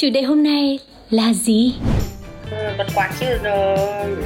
[0.00, 0.78] Chủ đề hôm nay
[1.10, 1.74] là gì?
[2.78, 3.76] Bật quạt chứ ờ,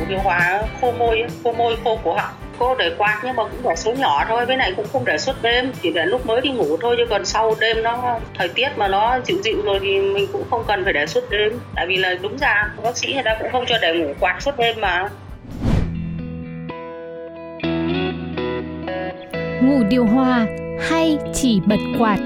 [0.08, 3.60] điều hòa khô môi khô môi khô cổ họng cô để quạt nhưng mà cũng
[3.64, 6.40] để số nhỏ thôi bên này cũng không để suốt đêm chỉ để lúc mới
[6.40, 9.78] đi ngủ thôi chứ còn sau đêm nó thời tiết mà nó dịu dịu rồi
[9.82, 11.52] thì mình cũng không cần phải để suốt đêm.
[11.74, 14.42] Tại vì là đúng ra bác sĩ người ta cũng không cho để ngủ quạt
[14.42, 15.08] suốt đêm mà.
[19.62, 20.46] Ngủ điều hòa
[20.80, 22.18] hay chỉ bật quạt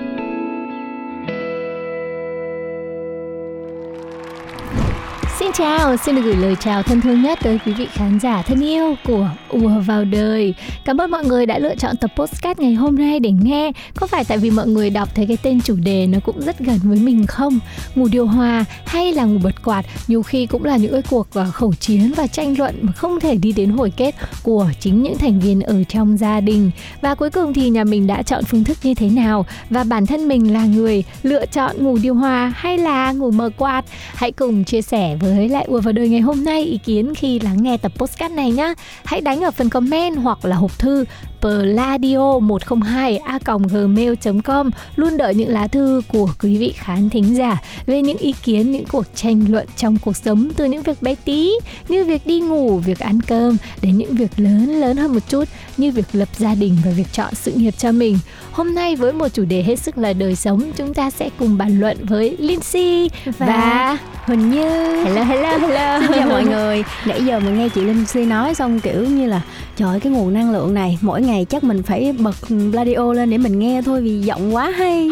[5.39, 8.43] Xin chào, xin được gửi lời chào thân thương nhất tới quý vị khán giả
[8.43, 10.55] thân yêu của Ùa vào đời.
[10.85, 13.73] Cảm ơn mọi người đã lựa chọn tập podcast ngày hôm nay để nghe.
[13.97, 16.59] Có phải tại vì mọi người đọc thấy cái tên chủ đề nó cũng rất
[16.59, 17.59] gần với mình không?
[17.95, 21.35] Ngủ điều hòa hay là ngủ bật quạt nhiều khi cũng là những cái cuộc
[21.35, 25.03] à, khẩu chiến và tranh luận mà không thể đi đến hồi kết của chính
[25.03, 26.71] những thành viên ở trong gia đình.
[27.01, 30.07] Và cuối cùng thì nhà mình đã chọn phương thức như thế nào và bản
[30.07, 33.85] thân mình là người lựa chọn ngủ điều hòa hay là ngủ mờ quạt?
[34.15, 37.41] Hãy cùng chia sẻ với lại ùa vào đời ngày hôm nay ý kiến khi
[37.41, 38.75] lắng nghe tập podcast này nhá.
[39.05, 41.05] Hãy đánh ở phần comment hoặc là hộp thư
[41.41, 47.59] pladio 102 a gmail.com luôn đợi những lá thư của quý vị khán thính giả
[47.87, 51.15] về những ý kiến những cuộc tranh luận trong cuộc sống từ những việc bé
[51.25, 51.53] tí
[51.89, 55.45] như việc đi ngủ việc ăn cơm đến những việc lớn lớn hơn một chút
[55.77, 58.19] như việc lập gia đình và việc chọn sự nghiệp cho mình.
[58.53, 61.59] Hôm nay với một chủ đề hết sức là đời sống chúng ta sẽ cùng
[61.59, 65.05] bàn luận với Lindsay và, Và Huỳnh Như.
[65.05, 66.01] Hello hello hello.
[66.01, 66.85] Xin chào mọi người.
[67.07, 69.41] Nãy giờ mình nghe chị Linh Si nói xong kiểu như là
[69.77, 72.37] Trời cái nguồn năng lượng này Mỗi ngày chắc mình phải bật
[72.73, 75.09] radio lên để mình nghe thôi Vì giọng quá hay.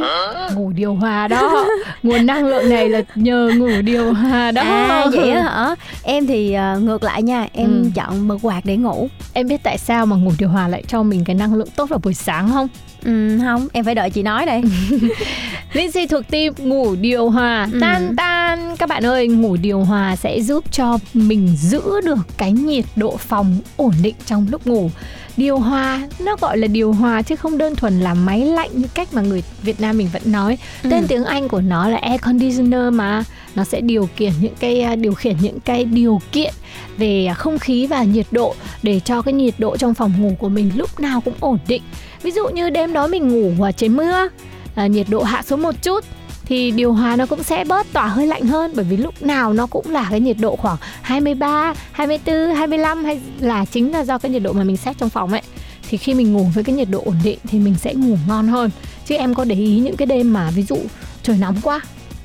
[0.55, 1.65] Ngủ điều hòa đó.
[2.03, 4.63] Nguồn năng lượng này là nhờ ngủ điều hòa đó.
[4.63, 5.75] À vậy á hả?
[6.03, 7.91] Em thì ờ, ngược lại nha Em Ừ.
[7.95, 9.09] chọn bật quạt để ngủ.
[9.33, 11.87] Em biết tại sao mà ngủ điều hòa lại cho mình cái năng lượng tốt
[11.89, 12.69] vào buổi sáng không?
[13.05, 14.63] Ừ, Không em phải đợi chị nói đây.
[15.73, 17.69] Lindsay thuộc team ngủ điều hòa.
[17.73, 17.79] Ừ.
[17.81, 18.77] tan tan.
[18.79, 23.17] Các bạn ơi ngủ điều hòa sẽ giúp cho mình giữ được cái nhiệt độ
[23.17, 24.91] phòng ổn định trong lúc ngủ
[25.37, 28.87] điều hòa nó gọi là điều hòa chứ không đơn thuần là máy lạnh như
[28.95, 30.59] cách mà người Việt Nam mình vẫn nói.
[30.83, 30.91] Ừ.
[30.91, 33.25] tên tiếng Anh của nó là air conditioner mà.
[33.55, 36.55] Nó sẽ điều khiển những cái à, điều khiển những cái điều kiện
[36.97, 40.49] về không khí và nhiệt độ để cho cái nhiệt độ trong phòng ngủ của
[40.49, 41.83] mình lúc nào cũng ổn định.
[42.23, 44.29] Ví dụ như đêm đó mình ngủ ở trời mưa
[44.75, 46.05] à, nhiệt độ hạ xuống một chút
[46.47, 49.53] thì điều hòa nó cũng sẽ bớt tỏa hơi lạnh hơn bởi vì lúc nào
[49.53, 54.19] nó cũng là cái nhiệt độ khoảng 23, 24, 25 hay là chính là do
[54.19, 55.43] cái nhiệt độ mà mình set trong phòng ấy.
[55.89, 58.49] Thì khi mình ngủ với cái nhiệt độ ổn định thì mình sẽ ngủ ngon
[58.49, 58.71] hơn.
[59.07, 60.79] Chứ em có để ý những cái đêm mà ví dụ
[61.23, 61.81] trời nóng quá.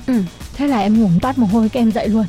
[0.07, 0.13] Ừ.
[0.53, 2.25] thế là em ngủ toát mồ hôi cái em dậy luôn.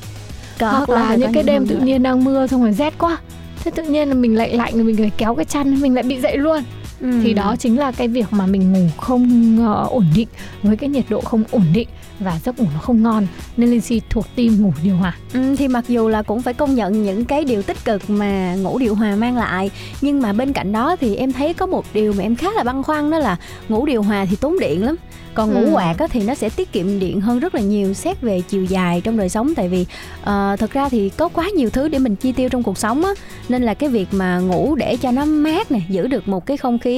[0.59, 3.19] Có, hoặc là những cái đêm tự nhiên đang mưa xong rồi rét quá.
[3.65, 6.03] Thế tự nhiên là mình lạnh lạnh rồi mình phải kéo cái chăn mình lại
[6.03, 6.63] bị dậy luôn
[7.03, 7.09] Ừ.
[7.23, 10.29] thì đó chính là cái việc mà mình ngủ không ờ, ổn định
[10.63, 11.89] với cái nhiệt độ không ổn định
[12.21, 13.27] và giấc ngủ nó không ngon
[13.57, 16.75] nên Lindsay thuộc team ngủ điều hòa Ừ, thì mặc dù là cũng phải công
[16.75, 19.71] nhận những cái điều tích cực mà ngủ điều hòa mang lại
[20.01, 22.63] nhưng mà bên cạnh đó thì em thấy có một điều mà em khá là
[22.63, 23.37] băn khoăn đó là
[23.69, 24.97] ngủ điều hòa thì tốn điện lắm
[25.35, 25.71] còn ngủ Ừ.
[25.73, 28.65] quạt á, thì nó sẽ tiết kiệm điện hơn rất là nhiều xét về chiều
[28.65, 29.87] dài trong đời sống tại vì
[30.23, 33.05] ờ, thật ra thì có quá nhiều thứ để mình chi tiêu trong cuộc sống
[33.05, 33.11] á
[33.49, 36.57] nên là cái việc mà ngủ để cho nó mát nè giữ được một cái
[36.57, 36.92] không khí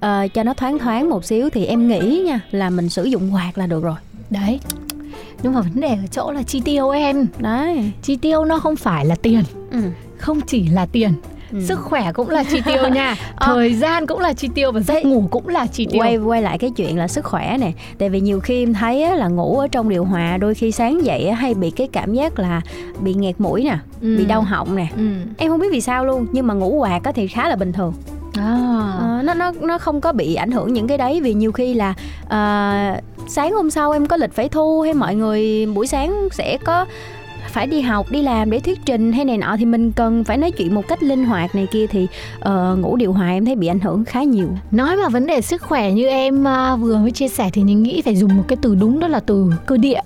[0.00, 3.34] ờ, cho nó thoáng thoáng một xíu thì em nghĩ nha là mình sử dụng
[3.34, 3.96] quạt là được rồi.
[4.30, 4.60] Đấy.
[5.42, 7.26] Nhưng mà vấn đề ở chỗ là chi tiêu em.
[7.38, 7.92] Đấy.
[8.02, 9.42] Chi tiêu nó không phải là tiền.
[9.70, 9.78] Ừ.
[10.18, 11.12] không chỉ là tiền.
[11.52, 11.66] Ừ.
[11.66, 13.16] sức khỏe cũng là chi tiêu nha.
[13.40, 16.00] Thời gian cũng là chi tiêu và giấc ngủ cũng là chi tiêu.
[16.02, 17.72] Quay quay lại cái chuyện là sức khỏe nè.
[17.98, 20.72] Tại vì nhiều khi em thấy á, là ngủ ở trong điều hòa đôi khi
[20.72, 22.60] sáng dậy á, hay bị cái cảm giác là
[23.00, 24.16] bị nghẹt mũi nè Ừ.
[24.18, 24.86] bị đau họng nè.
[24.96, 25.02] Ừ.
[25.38, 27.72] em không biết vì sao luôn nhưng mà ngủ quạt á thì khá là bình
[27.72, 27.94] thường.
[28.38, 28.92] À.
[29.22, 31.90] Nó nó nó không có bị ảnh hưởng những cái đấy vì nhiều khi là
[32.24, 36.58] uh, sáng hôm sau em có lịch phải thu hay mọi người buổi sáng sẽ
[36.64, 36.86] có
[37.48, 40.38] phải đi học đi làm để thuyết trình hay này nọ thì mình cần phải
[40.38, 42.06] nói chuyện một cách linh hoạt này kia thì
[42.38, 44.48] uh, ngủ điều hòa em thấy bị ảnh hưởng khá nhiều.
[44.70, 47.82] Nói mà vấn đề sức khỏe như em uh, vừa mới chia sẻ thì mình
[47.82, 50.00] nghĩ phải dùng một cái từ đúng đó là từ cơ địa.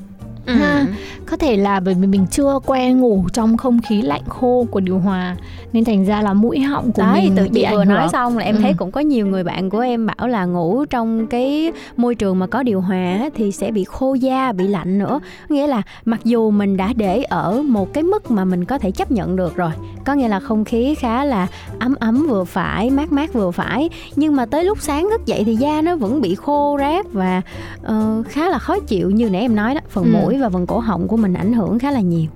[0.51, 0.57] Ừ.
[0.59, 0.87] ha
[1.27, 4.81] có thể là bởi vì mình chưa quen ngủ trong không khí lạnh khô của
[4.81, 5.37] điều hòa
[5.73, 8.39] nên thành ra là mũi họng của Đấy, mình tự bị chị vừa nói xong
[8.39, 8.61] là em Ừ.
[8.63, 12.39] thấy cũng có nhiều người bạn của em bảo là ngủ trong cái môi trường
[12.39, 15.21] mà có điều hòa thì sẽ bị khô da, bị lạnh nữa.
[15.49, 18.91] Nghĩa là mặc dù mình đã để ở một cái mức mà mình có thể
[18.91, 19.71] chấp nhận được rồi,
[20.05, 21.47] có nghĩa là không khí khá là
[21.79, 25.43] ấm ấm vừa phải, mát mát vừa phải, nhưng mà tới lúc sáng thức dậy
[25.45, 27.43] thì da nó vẫn bị khô rát và
[27.83, 30.11] ờ, khá là khó chịu như nãy em nói đó, phần Ừ.
[30.13, 32.27] mũi và phần cổ họng của mình ảnh hưởng khá là nhiều.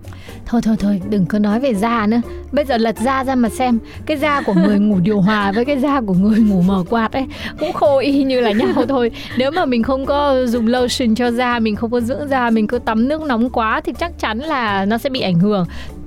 [0.47, 2.21] thôi thôi thôi đừng có nói về da nữa.
[2.53, 5.65] Bây giờ lật da ra mà xem cái da của người ngủ điều hòa với
[5.65, 7.27] cái da của người ngủ mở quạt ấy
[7.59, 9.11] cũng khô y như là nhau thôi.
[9.39, 12.67] Nếu mà mình không có dùng lotion cho da mình không có dưỡng da mình
[12.67, 15.67] cứ tắm nước nóng quá thì chắc chắn là nó sẽ bị ảnh hưởng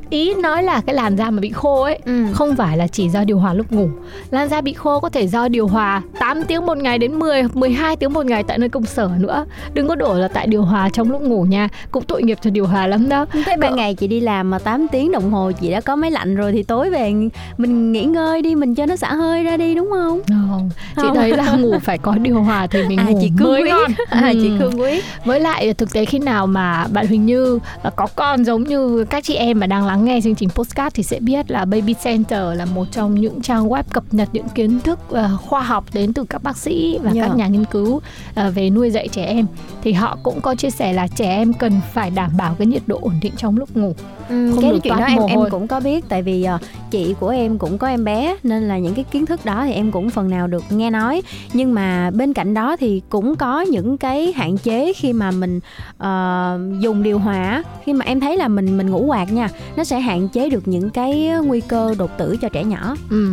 [0.10, 2.26] ý nói là cái làn da mà bị khô ấy Ừ.
[2.34, 3.90] không phải là chỉ do điều hòa lúc ngủ
[4.32, 7.44] làn da bị khô có thể do điều hòa 8 tiếng một ngày đến 10
[7.54, 10.62] 12 tiếng một ngày tại nơi công sở nữa đừng có đổ là tại điều
[10.62, 13.76] hòa trong lúc ngủ nha cũng tội nghiệp cho điều hòa lắm đó Thế ban
[13.76, 16.52] ngày chị đi làm mà 8 tiếng đồng hồ chị đã có máy lạnh rồi
[16.52, 17.14] thì tối về
[17.58, 20.22] mình nghỉ ngơi đi mình cho nó xả hơi ra đi đúng không?
[20.28, 21.16] không chị Không.
[21.16, 23.70] thấy là ngủ phải có điều hòa thì mình À, ngủ chị cương mới quyết.
[23.72, 24.56] ngon À, chị Ừ.
[24.60, 25.02] Khương Quý.
[25.26, 29.06] với lại thực tế khi nào mà bạn Huỳnh Như ờ, có con giống như
[29.10, 31.94] các chị em mà đang lắng nghe chương trình postcard thì sẽ biết là Baby
[32.04, 35.86] Center là một trong những trang web cập nhật những kiến thức ờ, khoa học
[35.94, 37.28] đến từ các bác sĩ và Yeah.
[37.30, 38.02] các nhà nghiên cứu
[38.36, 39.46] ờ, về nuôi dạy trẻ em.
[39.84, 42.82] Thì họ cũng có chia sẻ là trẻ em cần phải đảm bảo cái nhiệt
[42.88, 43.94] độ ổn định trong lúc ngủ
[44.30, 46.58] Ừ, Không cái được chuyện đó em em cũng có biết tại vì ờ,
[46.92, 49.72] chị của em cũng có em bé nên là những cái kiến thức đó thì
[49.74, 51.22] em cũng phần nào được nghe nói.
[51.54, 55.60] Nhưng mà bên cạnh đó thì cũng có những cái hạn chế khi mà mình
[55.98, 59.84] ờ, dùng điều hòa khi mà em thấy là mình mình ngủ quạt nha nó
[59.88, 63.32] sẽ hạn chế được những cái nguy cơ đột tử cho trẻ nhỏ ừ.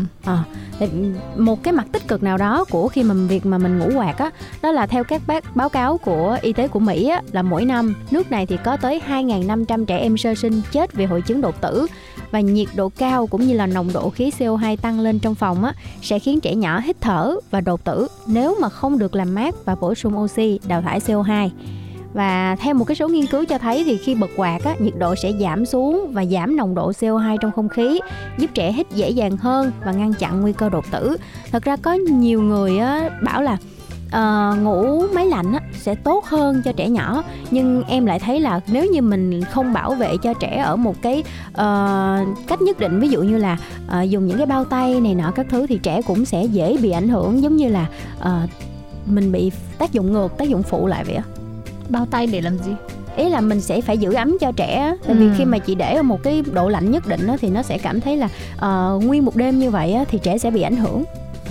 [0.79, 0.87] Thì
[1.37, 4.19] một cái mặt tích cực nào đó của khi mà việc mà mình ngủ quạt
[4.19, 4.31] á
[4.63, 7.65] đó là theo các bác báo cáo của y tế của Mỹ á là mỗi
[7.65, 11.41] năm nước này thì có tới 2.500 trẻ em sơ sinh chết vì hội chứng
[11.41, 11.87] đột tử
[12.31, 15.65] và nhiệt độ cao cũng như là nồng độ khí CO2 tăng lên trong phòng
[15.65, 15.73] á
[16.03, 19.55] sẽ khiến trẻ nhỏ hít thở và đột tử nếu mà không được làm mát
[19.65, 21.51] và bổ sung oxy đào thải CO2
[22.15, 24.95] và theo một cái số nghiên cứu cho thấy thì khi bật quạt á, nhiệt
[24.99, 28.01] độ sẽ giảm xuống và giảm nồng độ CO2 trong không khí,
[28.39, 31.17] giúp trẻ hít dễ dàng hơn và ngăn chặn nguy cơ đột tử.
[31.53, 33.57] Thật ra có nhiều người á, bảo là
[34.07, 38.41] uh, ngủ máy lạnh á, sẽ tốt hơn cho trẻ nhỏ nhưng em lại thấy
[38.41, 42.79] là nếu như mình không bảo vệ cho trẻ ở một cái uh, cách nhất
[42.79, 45.67] định ví dụ như là uh, dùng những cái bao tay này nọ các thứ
[45.67, 47.87] thì trẻ cũng sẽ dễ bị ảnh hưởng giống như là
[48.21, 48.51] uh,
[49.07, 51.44] mình bị tác dụng ngược tác dụng phụ lại vậy á
[51.89, 52.73] bao tay để làm gì
[53.17, 55.33] ý là mình sẽ phải giữ ấm cho trẻ tại vì Ừ.
[55.39, 57.79] khi mà chị để ở một cái độ lạnh nhất định á, thì nó sẽ
[57.79, 60.77] cảm thấy là ờ, nguyên một đêm như vậy á, thì trẻ sẽ bị ảnh
[60.77, 61.05] hưởng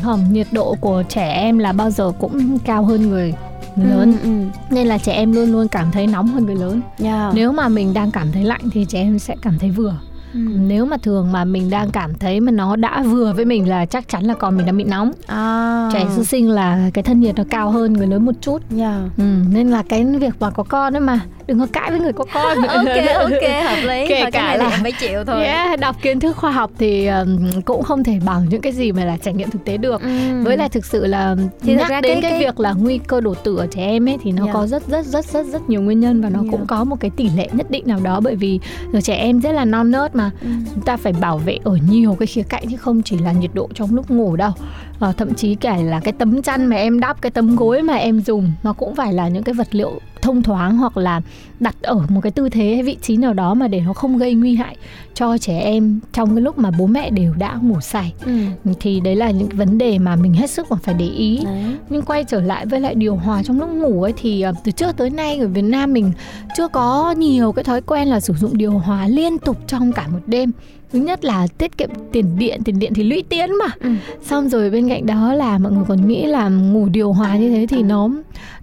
[0.03, 3.33] không nhiệt độ của trẻ em là bao giờ cũng cao hơn người
[3.75, 4.45] người lớn ừ, ừ.
[4.75, 7.33] nên là trẻ em luôn luôn cảm thấy nóng hơn người lớn Yeah.
[7.35, 9.95] nếu mà mình đang cảm thấy lạnh thì trẻ em sẽ cảm thấy vừa
[10.33, 10.39] Ừ.
[10.67, 13.85] nếu mà thường mà mình đang cảm thấy mà nó đã vừa với mình là
[13.85, 15.89] chắc chắn là con mình đang bị nóng à.
[15.93, 19.01] trẻ sơ sinh là cái thân nhiệt nó cao hơn người lớn một chút yeah.
[19.17, 22.13] ừ, nên là cái việc mà có con ấy mà đừng có cãi với người
[22.13, 22.85] có con ok
[23.19, 26.19] ok hợp lý Kể Thôi, cái cả này là- phải chịu thôi Yeah, đọc kiến
[26.19, 29.33] thức khoa học thì um, cũng không thể bằng những cái gì mà là trải
[29.33, 30.07] nghiệm thực tế được Ừ.
[30.43, 32.97] với lại thực sự là Thì nhắc ra đến cái- cái, cái- việc là nguy
[32.97, 34.53] cơ đột tử ở trẻ em ấy thì nó Yeah.
[34.53, 36.51] có rất rất rất rất rất nhiều nguyên nhân và nó Yeah.
[36.51, 38.59] cũng có một cái tỷ lệ nhất định nào đó bởi vì
[39.03, 40.47] trẻ em rất là non nớt mà Ừ.
[40.73, 43.51] chúng ta phải bảo vệ ở nhiều cái khía cạnh chứ không chỉ là nhiệt
[43.53, 44.51] độ trong lúc ngủ đâu
[44.99, 47.95] ờ, thậm chí cả là cái tấm chăn mà em đắp cái tấm gối mà
[47.95, 49.91] em dùng nó cũng phải là những cái vật liệu
[50.23, 51.21] thông thoáng hoặc là
[51.59, 54.17] đặt ở một cái tư thế hay vị trí nào đó mà để nó không
[54.17, 54.75] gây nguy hại
[55.13, 58.31] cho trẻ em trong cái lúc mà bố mẹ đều đã ngủ say ừ.
[58.79, 61.63] thì đấy là những vấn đề mà mình hết sức mà phải để ý Đấy.
[61.89, 64.71] nhưng quay trở lại với lại điều hòa trong lúc ngủ ấy thì ờ, từ
[64.71, 66.11] trước tới nay ở Việt Nam mình
[66.57, 70.07] chưa có nhiều cái thói quen là sử dụng điều hòa liên tục trong cả
[70.07, 70.51] một đêm
[70.93, 73.89] thứ nhất là tiết kiệm tiền điện tiền điện thì lũy tiến mà Ừ.
[74.23, 77.49] xong rồi bên cạnh đó là mọi người còn nghĩ là ngủ điều hòa như
[77.51, 78.09] thế thì nó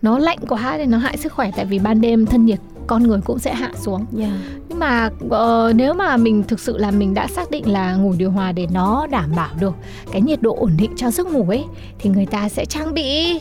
[0.02, 3.02] nó lạnh quá thì nó hại sức khỏe tại vì ban đêm thân nhiệt con
[3.02, 4.32] người cũng sẽ hạ xuống Yeah.
[4.68, 8.14] nhưng mà ờ, nếu mà mình thực sự là mình đã xác định là ngủ
[8.18, 9.74] điều hòa để nó đảm bảo được
[10.12, 11.64] cái nhiệt độ ổn định cho giấc ngủ ấy
[11.98, 13.38] thì người ta sẽ trang bị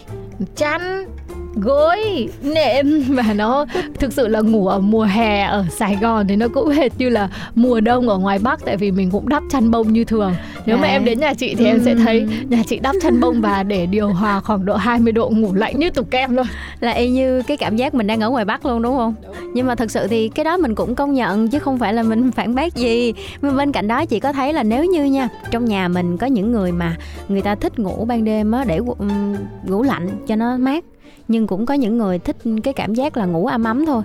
[0.55, 1.05] chăn
[1.61, 3.65] gối nệm và nó
[3.99, 7.09] thực sự là ngủ ở mùa hè ở Sài Gòn thì nó cũng hệt như
[7.09, 10.33] là mùa đông ở ngoài Bắc tại vì mình cũng đắp chăn bông như thường
[10.65, 10.91] nếu mà Đấy.
[10.91, 13.85] em đến nhà chị thì em sẽ thấy nhà chị đắp chăn bông và để
[13.85, 16.45] điều hòa khoảng độ 20 độ ngủ lạnh như tủ kem luôn
[16.79, 19.15] là y như cái cảm giác mình đang ở ngoài Bắc luôn đúng không?
[19.53, 22.03] Nhưng mà thật sự thì cái đó mình cũng công nhận chứ không phải là
[22.03, 23.13] mình phản bác gì.
[23.41, 26.27] Nhưng bên cạnh đó chị có thấy là nếu như nha, trong nhà mình có
[26.27, 26.95] những người mà
[27.29, 28.79] người ta thích ngủ ban đêm á để
[29.65, 30.83] ngủ lạnh cho nó mát,
[31.27, 34.03] nhưng cũng có những người thích cái cảm giác là ngủ ấm ấm thôi.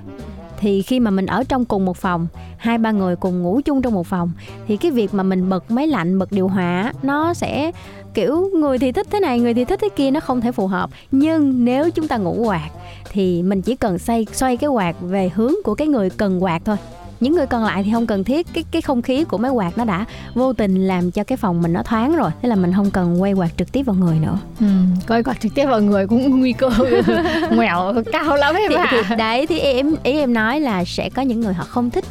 [0.61, 3.83] thì khi mà mình ở trong cùng một phòng, hai ba người cùng ngủ chung
[3.83, 4.33] trong một phòng,
[4.67, 7.73] thì cái việc mà mình bật máy lạnh, bật điều hòa, nó sẽ,
[8.15, 10.67] kiểu, người thì thích thế này, người thì thích thế kia, nó không thể phù
[10.67, 12.71] hợp nhưng nếu chúng ta ngủ quạt,
[13.13, 16.63] thì mình chỉ cần xoay xoay cái quạt về hướng của cái người cần quạt
[16.65, 16.77] thôi
[17.25, 18.47] những người còn lại thì không cần thiết.
[18.55, 20.05] Cái cái không khí của máy quạt nó đã
[20.35, 22.31] vô tình làm cho cái phòng mình nó thoáng rồi.
[22.43, 24.39] Thế là mình không cần quay quạt trực tiếp vào người nữa.
[24.61, 24.67] Ừ,
[25.07, 26.71] coi quạt trực tiếp vào người cũng nguy cơ.
[27.51, 29.15] Ngoẻo cao lắm em ạ.
[29.19, 32.05] đấy thì em ý em nói là sẽ có những người họ không thích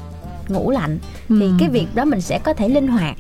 [0.48, 1.00] ngủ lạnh.
[1.30, 1.52] Thì Ừ.
[1.60, 3.16] cái việc đó mình sẽ có thể linh hoạt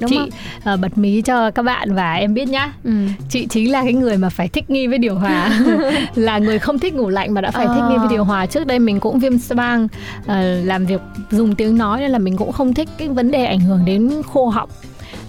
[0.00, 0.28] đúng chị không?
[0.64, 2.72] Ờ, bật mí cho các bạn và em biết nhá.
[2.84, 2.90] Ừ.
[3.30, 5.50] chị chính là cái người mà phải thích nghi với điều hòa.
[6.14, 8.46] Là người không thích ngủ lạnh mà đã phải thích nghi với điều hòa.
[8.46, 9.88] Trước đây mình cũng viêm xoang
[10.26, 11.00] ờ, làm việc
[11.30, 14.10] dùng tiếng nói nên là mình cũng không thích cái vấn đề ảnh hưởng đến
[14.32, 14.68] khô họng.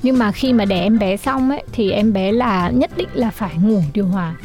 [0.04, 3.08] Nhưng mà khi mà đẻ em bé xong ấy thì em bé là nhất định
[3.14, 4.36] là phải ngủ điều hòa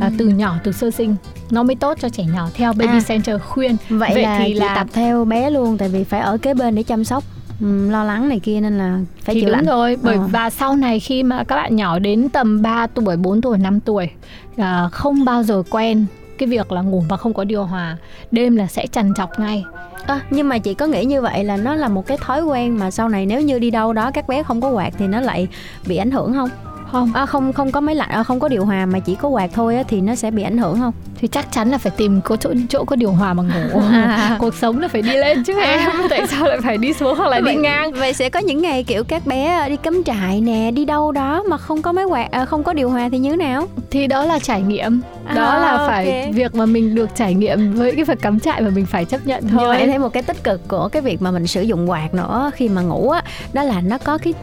[0.00, 1.16] à, từ nhỏ từ sơ sinh.
[1.50, 3.00] Nó mới tốt cho trẻ nhỏ theo baby À.
[3.08, 3.76] center khuyên.
[3.88, 6.54] Vậy, Vậy là thì chị là- tập theo bé luôn tại vì phải ở kế
[6.54, 7.24] bên để chăm sóc
[7.60, 10.28] ừ, lo lắng này kia nên là phải thì chịu đúng rồi bởi Ờ.
[10.32, 13.80] và sau này khi mà các bạn nhỏ đến tầm 3 tuổi 4 tuổi 5
[13.80, 14.10] tuổi
[14.56, 16.06] à, không bao giờ quen
[16.38, 17.96] cái việc là ngủ mà không có điều hòa
[18.30, 19.64] đêm là sẽ trằn trọc ngay
[20.06, 22.78] À, nhưng mà chị có nghĩ như vậy là nó là một cái thói quen
[22.78, 25.20] mà sau này nếu như đi đâu đó các bé không có quạt thì nó
[25.20, 25.48] lại
[25.86, 26.48] bị ảnh hưởng không?
[26.92, 29.28] Không À, không không có máy lạnh, à, không có điều hòa mà chỉ có
[29.28, 30.92] quạt thôi á, thì nó sẽ bị ảnh hưởng không?
[31.20, 34.36] thì chắc chắn là phải tìm có chỗ chỗ có điều hòa mà ngủ À.
[34.40, 37.28] cuộc sống là phải đi lên chứ em tại sao lại phải đi xuống hoặc
[37.28, 40.70] là đi ngang Vậy sẽ có những ngày kiểu các bé đi cắm trại nè,
[40.70, 43.30] đi đâu đó mà không có máy quạt, à, không có điều hòa thì như
[43.30, 43.66] thế nào?
[43.90, 45.00] thì đó là trải nghiệm
[45.34, 46.34] đó À, là phải ok.
[46.34, 49.26] việc mà mình được trải nghiệm với cái việc cắm trại mà mình phải chấp
[49.26, 51.90] nhận thôi em thấy một cái tích cực của cái việc mà mình sử dụng
[51.90, 54.34] quạt nữa khi mà ngủ á, đó là nó có cái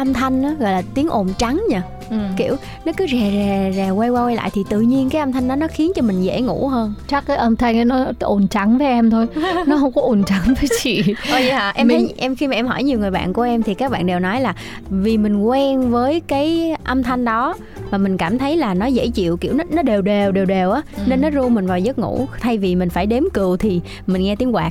[0.00, 2.16] âm thanh á, gọi là tiếng ồn trắng nha ừ.
[2.36, 5.32] kiểu nó cứ rè rè rè quay qua quay lại thì tự nhiên cái âm
[5.32, 6.94] thanh đó nó khiến cho mình dễ ngủ hơn.
[7.08, 9.26] Chắc cái âm thanh ấy nó ồn trắng với em thôi.
[9.66, 11.02] Nó không có ồn trắng với chị.
[11.08, 11.72] Ồ vậy hả?
[11.76, 13.90] Em Mình- thấy em khi mà em hỏi nhiều người bạn của em thì các
[13.90, 14.54] bạn đều nói là
[14.90, 17.54] vì mình quen với cái âm thanh đó
[17.90, 20.70] và mình cảm thấy là nó dễ chịu kiểu nó nó đều đều đều đều
[20.70, 21.02] á Ừ.
[21.06, 24.22] nên nó ru mình vào giấc ngủ thay vì mình phải đếm cừu thì mình
[24.22, 24.70] nghe tiếng quạt.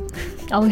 [0.52, 0.72] Ok,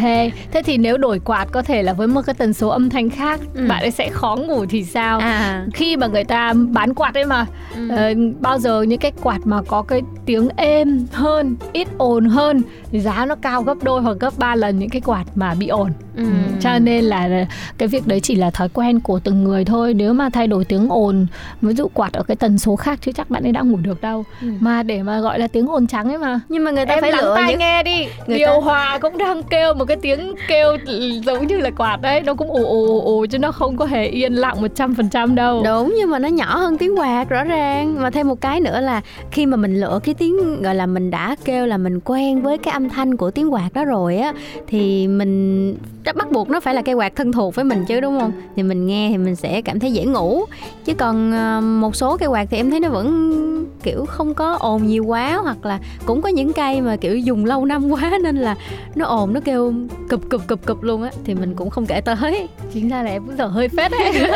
[0.51, 3.09] thế thì nếu đổi quạt có thể là với một cái tần số âm thanh
[3.09, 3.65] khác, Ừ.
[3.69, 5.19] bạn ấy sẽ khó ngủ thì sao?
[5.19, 5.65] À.
[5.73, 7.89] Khi mà người ta bán quạt ấy mà, Ừ.
[7.89, 12.61] ờ, bao giờ những cái quạt mà có cái tiếng êm hơn, ít ồn hơn,
[12.91, 15.67] thì giá nó cao gấp đôi hoặc gấp 3 lần những cái quạt mà bị
[15.67, 15.91] ồn.
[16.17, 16.23] Ừ.
[16.59, 17.45] Cho nên là
[17.77, 19.93] cái việc đấy chỉ là thói quen của từng người thôi.
[19.93, 21.27] Nếu mà thay đổi tiếng ồn,
[21.61, 24.01] ví dụ quạt ở cái tần số khác chứ chắc bạn ấy đã ngủ được
[24.01, 24.23] đâu.
[24.41, 24.47] Ừ.
[24.59, 26.39] Mà để mà gọi là tiếng ồn trắng ấy mà.
[26.49, 28.05] Nhưng mà người ta em phải lắng lựa tai những nghe đi.
[28.27, 30.77] Người điều ta- hòa cũng đang kêu một cái tiếng kêu
[31.25, 32.21] giống như là quạt đấy.
[32.21, 35.61] Nó cũng ồ ồ ồ ồ chứ nó không có hề yên lặng 100% đâu.
[35.65, 37.95] Đúng nhưng mà nó nhỏ hơn tiếng quạt rõ ràng.
[38.01, 39.01] Mà thêm một cái nữa là
[39.31, 42.57] khi mà mình lựa cái tiếng gọi là mình đã kêu là mình quen với
[42.57, 44.33] cái âm thanh của tiếng quạt đó rồi á
[44.67, 45.75] Thì mình
[46.15, 48.31] bắt buộc nó phải là cây quạt thân thuộc với mình chứ đúng không?
[48.55, 50.45] Thì mình nghe thì mình sẽ cảm thấy dễ ngủ.
[50.85, 53.37] Chứ còn ờ, một số cây quạt thì em thấy nó vẫn
[53.83, 57.45] kiểu không có ồn nhiều quá Hoặc là cũng có những cây mà kiểu dùng
[57.45, 58.55] lâu năm quá nên là
[58.95, 59.73] nó ồn nó kêu
[60.09, 62.47] cụp cụp cụp cụp luôn á Thì mình cũng không kể tới.
[62.73, 64.11] Chính ra là em cũng dở hơi phết đấy.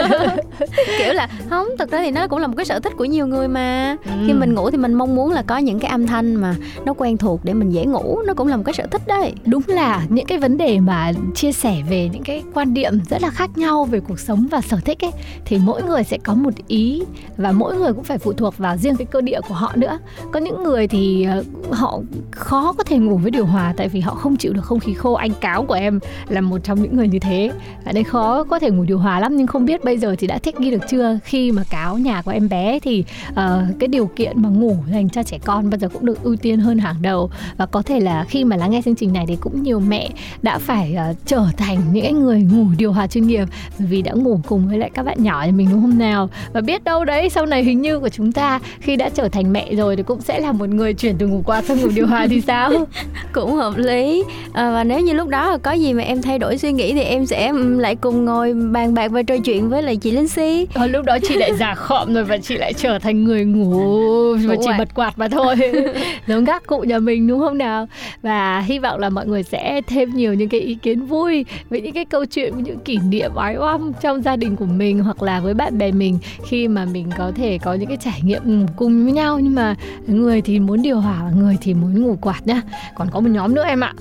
[0.97, 3.27] Kiểu là không thực ra thì nó cũng là một cái sở thích của nhiều
[3.27, 3.95] người mà.
[4.05, 4.11] Ừ.
[4.27, 6.55] khi mình ngủ thì mình mong muốn là có những cái âm thanh mà
[6.85, 9.33] nó quen thuộc để mình dễ ngủ nó cũng là một cái sở thích đấy.
[9.45, 13.21] Đúng là những cái vấn đề mà chia sẻ về những cái quan điểm rất
[13.21, 15.11] là khác nhau về cuộc sống và sở thích ấy
[15.45, 17.03] thì mỗi người sẽ có một ý
[17.37, 19.99] và mỗi người cũng phải phụ thuộc vào riêng cái cơ địa của họ nữa.
[20.31, 21.99] Có những người thì ờ, họ
[22.31, 24.93] khó có thể ngủ với điều hòa tại vì họ không chịu được không khí
[24.93, 25.13] khô.
[25.13, 27.51] Anh cáo của em là một trong những người như thế.
[27.85, 30.27] Ở đây khó có thể ngủ điều hòa lắm nhưng không biết bây giờ thì
[30.27, 31.19] đã thích nghi được chưa?
[31.23, 33.35] Khi mà cáo nhà của em bé thì uh,
[33.79, 36.59] cái điều kiện mà ngủ dành cho trẻ con bây giờ cũng được ưu tiên
[36.59, 37.29] hơn hàng đầu.
[37.57, 40.09] Và có thể là khi mà lắng nghe chương trình này thì cũng nhiều mẹ
[40.41, 43.47] đã phải uh, trở thành những người ngủ điều hòa chuyên nghiệp
[43.77, 46.29] vì đã ngủ cùng với lại các bạn nhỏ nhà mình đúng không nào?
[46.53, 49.53] Và biết đâu đấy sau này hình như của chúng ta khi đã trở thành
[49.53, 52.07] mẹ rồi thì cũng sẽ là một người chuyển từ ngủ quạt sang ngủ điều
[52.07, 52.71] hòa thì sao?
[53.33, 54.23] Cũng hợp lý.
[54.53, 57.01] À, và nếu như lúc đó có gì mà em thay đổi suy nghĩ thì
[57.01, 60.67] em sẽ lại cùng ngồi bàn bạc và trò chuyện với lại chị Linh Si.
[60.73, 64.33] Ờ, lúc đó chị lại già khọm rồi và chị lại trở thành người ngủ
[64.33, 64.77] và chỉ quạt.
[64.77, 65.55] bật quạt mà thôi.
[66.27, 67.87] Giống các cụ nhà mình đúng không nào?
[68.21, 71.81] Và hy vọng là mọi người sẽ thêm nhiều những cái ý kiến vui với
[71.81, 75.23] những cái câu chuyện những kỷ niệm oái oăm trong gia đình của mình hoặc
[75.23, 78.41] là với bạn bè mình khi mà mình có thể có những cái trải nghiệm
[78.45, 79.39] ngủ cùng với nhau.
[79.39, 79.75] Nhưng mà
[80.07, 82.61] người thì muốn điều hòa và người thì muốn ngủ quạt nhá.
[82.95, 83.93] Còn có một nhóm nữa em ạ.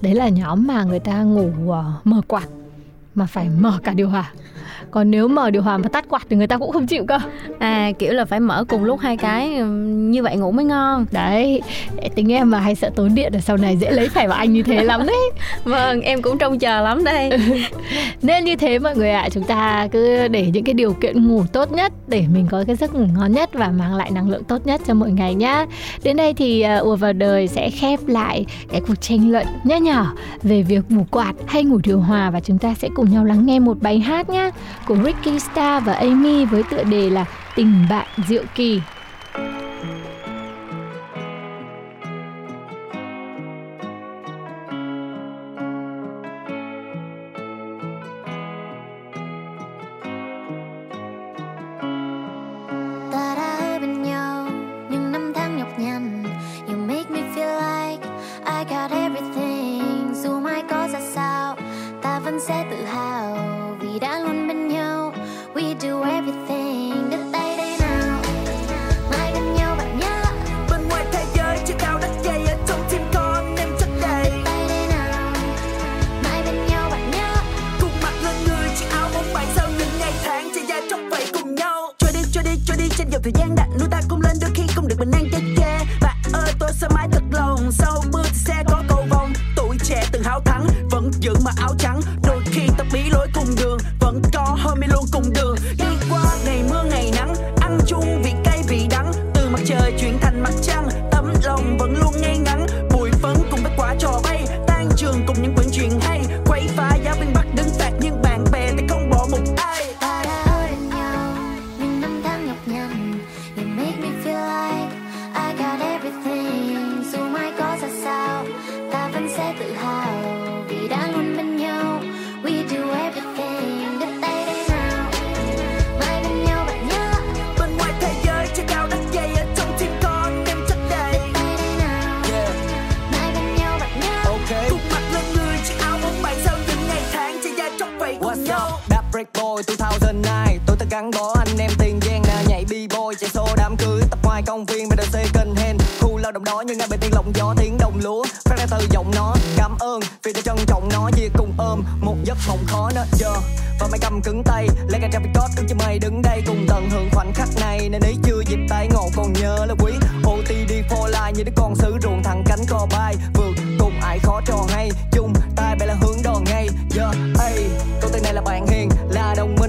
[0.00, 2.48] Đấy là nhóm mà người ta ngủ ờ, mở quạt,
[3.14, 4.32] mà phải mở cả điều hòa
[4.94, 7.18] còn nếu mở điều hòa mà tắt quạt thì người ta cũng không chịu cơ.
[7.58, 11.06] À kiểu là phải mở cùng lúc hai cái như vậy ngủ mới ngon.
[11.10, 11.62] Đấy
[12.14, 14.52] tính em mà hay sợ tốn điện ở sau này dễ lấy phải vào anh
[14.52, 15.30] như thế lắm đấy.
[15.64, 17.30] Vâng em cũng trông chờ lắm đây.
[18.22, 21.28] Nên như thế mọi người ạ à, chúng ta cứ để những cái điều kiện
[21.28, 24.30] ngủ tốt nhất để mình có cái giấc ngủ ngon nhất và mang lại năng
[24.30, 25.66] lượng tốt nhất cho mỗi ngày nhá.
[26.02, 29.78] Đến đây thì uh, ùa vào đời sẽ khép lại cái cuộc tranh luận nhá
[29.78, 33.24] nhỏ về việc ngủ quạt hay ngủ điều hòa và chúng ta sẽ cùng nhau
[33.24, 34.50] lắng nghe một bài hát nhá
[34.86, 37.24] của Ricky Star và Amy với tựa đề là
[37.54, 38.80] Tình bạn diệu kỳ.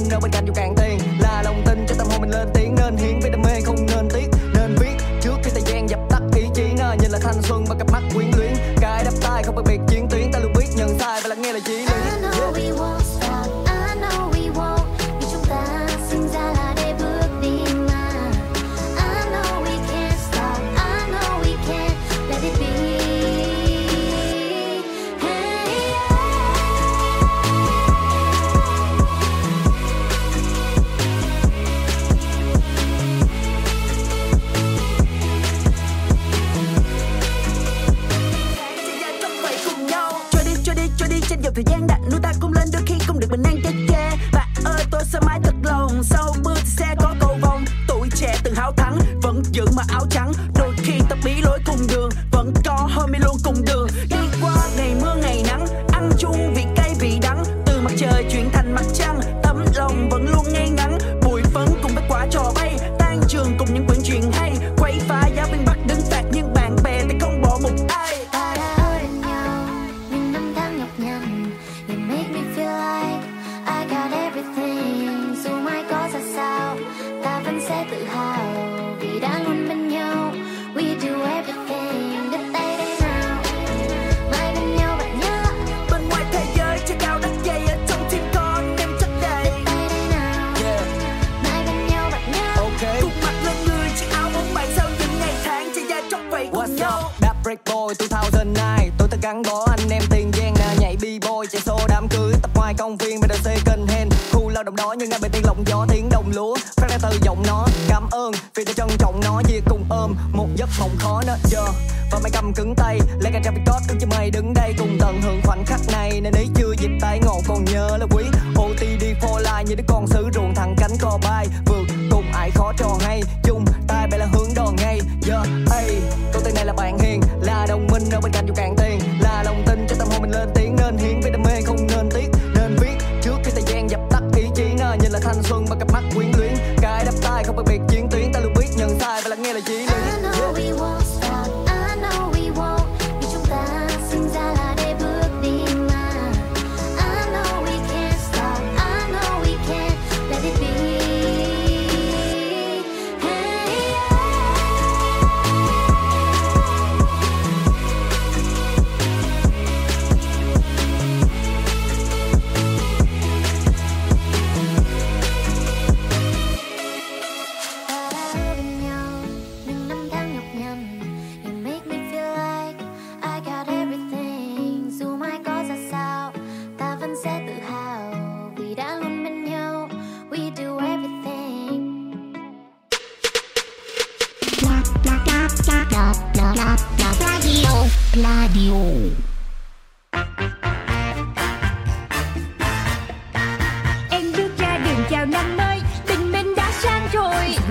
[0.07, 0.74] No, I got you gang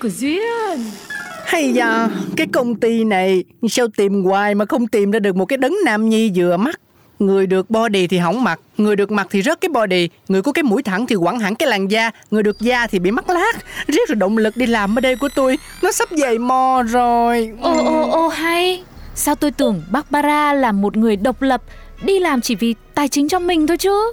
[0.00, 0.78] của Duyên
[1.44, 5.44] Hay da, cái công ty này sao tìm hoài mà không tìm ra được một
[5.44, 6.80] cái đấng nam nhi vừa mắt.
[7.18, 10.52] Người được body thì hỏng mặt, người được mặt thì rớt cái body, người có
[10.52, 13.30] cái mũi thẳng thì quẳng hẳn cái làn da, người được da thì bị mắc
[13.30, 13.52] lát.
[13.86, 17.52] Riết rồi động lực đi làm ở đây của tôi, nó sắp dày mò rồi.
[17.60, 18.82] Ô ô ô hay
[19.14, 21.62] Sao tôi tưởng Barbara là một người độc lập
[22.02, 24.12] Đi làm chỉ vì tài chính cho mình thôi chứ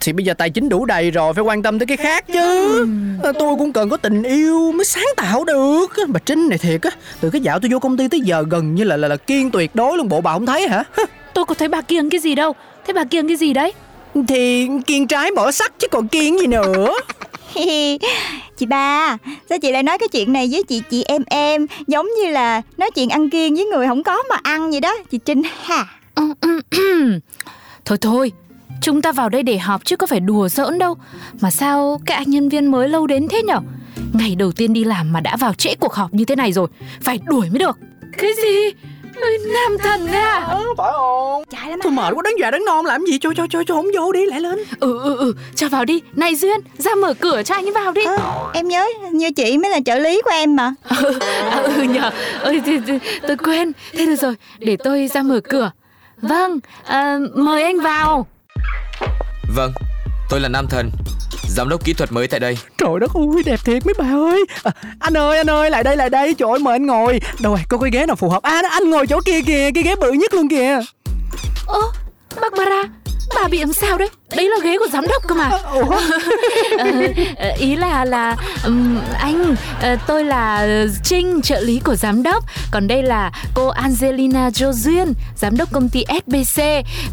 [0.00, 2.86] Thì bây giờ tài chính đủ đầy rồi, phải quan tâm tới cái khác chứ.
[3.22, 5.86] Ờ, Tôi cũng cần có tình yêu mới sáng tạo được.
[6.08, 8.74] Bà Trinh này thiệt á, từ cái dạo tôi vô công ty tới giờ gần
[8.74, 10.84] như là là, là kiên tuyệt đối luôn bộ bà không thấy hả?
[11.34, 12.52] Tôi có thấy bà kiêng cái gì đâu
[12.86, 13.72] Thế bà kiêng cái gì đấy
[14.28, 16.94] Thì kiên trái bỏ sắt chứ còn kiên gì nữa.
[18.56, 19.16] Chị ba
[19.48, 22.62] Sao chị lại nói cái chuyện này với chị chị em em Giống như là
[22.76, 25.86] nói chuyện ăn kiêng với người không có mà ăn vậy đó Chị Trinh ha
[27.84, 28.32] Thôi thôi
[28.80, 30.96] Chúng ta vào đây để họp chứ có phải đùa giỡn đâu.
[31.40, 33.58] Mà sao các anh nhân viên mới lâu đến thế nhở?
[34.12, 36.68] Ngày đầu tiên đi làm mà đã vào trễ cuộc họp như thế này rồi
[37.02, 37.78] Phải đuổi mới được.
[38.18, 38.70] Cái gì?
[39.22, 40.44] Ôi, Nam thần à?
[40.48, 41.42] Ờ, phải không?
[41.50, 43.18] Chạy lắm Tôi mệt quá đáng già đáng non làm gì?
[43.18, 44.58] Cho cho cho cho không vô đi lại lên.
[44.80, 46.02] Ừ ừ ừ Cho vào đi.
[46.16, 48.02] Này Duyên Ra mở cửa cho anh ấy vào đi.
[48.54, 50.74] Em nhớ như chị mới là trợ lý của em mà.
[51.50, 52.10] À, ừ nhờ.
[52.40, 53.72] Ơi thì, thì, tôi quên.
[53.92, 55.70] Thế được rồi để tôi ra mở cửa.
[56.22, 58.26] Vâng à, mời anh vào
[59.54, 59.72] Vâng,
[60.28, 60.90] tôi là Nam Thần,
[61.48, 62.58] giám đốc kỹ thuật mới tại đây.
[62.78, 64.44] Trời đất ơi đẹp thiệt mấy bà ơi.
[64.62, 67.20] À, anh ơi anh ơi lại đây lại đây trời ơi mời anh ngồi.
[67.40, 68.42] Đâu rồi có cái ghế nào phù hợp?
[68.42, 70.80] À anh ngồi chỗ kia kìa cái ghế bự nhất luôn kìa.
[71.66, 71.80] ơ
[72.40, 72.82] barbara
[73.34, 74.08] bà bị làm sao đấy?
[74.36, 75.50] Đấy là ghế của giám đốc cơ mà?
[76.78, 76.90] Ờ,
[77.36, 80.66] ờ, ý là là ừm, anh ờ, tôi là
[81.04, 82.44] trinh trợ lý của giám đốc.
[82.70, 86.62] Còn đây là cô angelina jo duyên giám đốc công ty sbc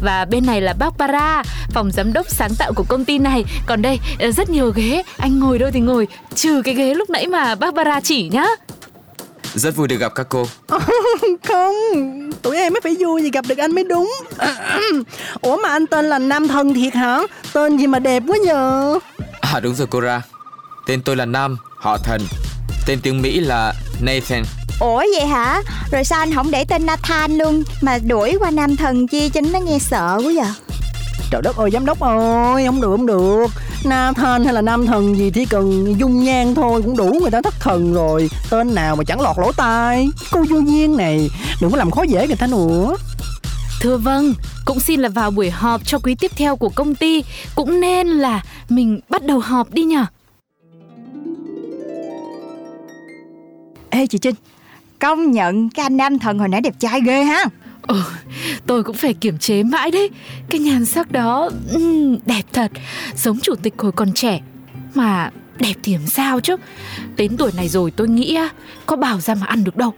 [0.02, 3.44] và bên này là barbara phòng giám đốc sáng tạo của công ty này.
[3.66, 5.02] Còn đây ờ, rất nhiều ghế.
[5.16, 8.46] Anh ngồi đâu thì ngồi trừ cái ghế lúc nãy mà barbara chỉ nhá
[9.54, 10.46] Rất vui được gặp các cô.
[11.48, 11.74] Không,
[12.42, 14.12] tụi em mới phải vui gì gặp được anh mới đúng.
[15.40, 17.20] Ủa mà anh tên là Nam Thần thiệt hả?
[17.52, 18.98] Tên gì mà đẹp quá nhờ.
[19.40, 20.22] À đúng rồi cô Ra.
[20.86, 22.20] Tên tôi là Nam, họ Thần.
[22.86, 24.42] Tên tiếng Mỹ là Nathan.
[24.80, 25.62] Ủa vậy hả
[25.92, 29.40] Rồi sao anh không để tên Nathan luôn Mà đuổi qua nam thần chi cho
[29.52, 30.52] nó nghe sợ quá vậy
[31.30, 33.46] Trời đất ơi giám đốc ơi, không được không được.
[33.86, 37.42] Nathan hay là Nam Thần gì chỉ cần dung nhan thôi cũng đủ người ta
[37.42, 38.30] thất thần rồi.
[38.50, 40.08] Tên nào mà chẳng lọt lỗ tai.
[40.30, 42.96] Cô vô duyên này, đừng có làm khó dễ người ta nữa.
[43.80, 47.24] Thưa vâng, cũng xin là vào buổi họp cho quý tiếp theo của công ty
[47.54, 50.06] Cũng nên là mình bắt đầu họp đi nhở
[53.90, 54.34] Ê chị Trinh
[54.98, 57.44] Công nhận cái anh nam thần hồi nãy đẹp trai ghê ha
[57.86, 58.02] Ừ,
[58.66, 60.10] tôi cũng phải kiểm chế mãi đấy.
[60.50, 61.50] Cái nhan sắc đó
[62.26, 62.70] đẹp thật.
[63.16, 64.40] Giống chủ tịch hồi còn trẻ.
[64.94, 66.56] Mà đẹp thì làm sao chứ?
[67.16, 68.34] Đến tuổi này rồi tôi nghĩ
[68.86, 69.94] Có bảo ra mà ăn được đâu.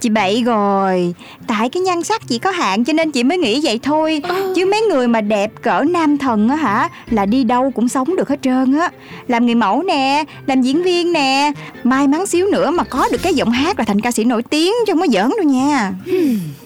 [0.00, 1.14] Chị bậy rồi.
[1.46, 4.22] Tại cái nhan sắc chị có hạn cho nên chị mới nghĩ vậy thôi.
[4.56, 8.16] Chứ mấy người mà đẹp cỡ nam thần á hả Là đi đâu cũng sống
[8.16, 8.90] được hết trơn á.
[9.28, 11.52] Làm người mẫu nè Làm diễn viên nè.
[11.84, 14.42] May mắn xíu nữa mà có được cái giọng hát là thành ca sĩ nổi
[14.42, 15.92] tiếng Chứ không có giỡn đâu nha.